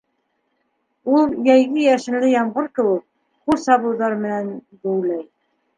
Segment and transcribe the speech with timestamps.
[1.17, 3.07] Ул, йәйге йәшенле ямғыр кеүек,
[3.45, 5.25] ҡул сабыуҙар мейән геүләй.